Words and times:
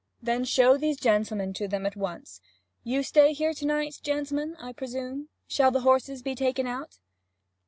'Then 0.19 0.43
show 0.43 0.73
up 0.73 0.81
these 0.81 0.97
gentlemen 0.99 1.53
to 1.53 1.67
them 1.67 1.85
at 1.85 1.95
once. 1.95 2.41
You 2.83 3.03
stay 3.03 3.33
here 3.33 3.53
to 3.53 3.65
night, 3.67 3.97
gentlemen, 4.01 4.55
I 4.57 4.73
presume? 4.73 5.29
Shall 5.45 5.69
the 5.69 5.81
horses 5.81 6.23
be 6.23 6.33
taken 6.33 6.65
out?' 6.65 6.97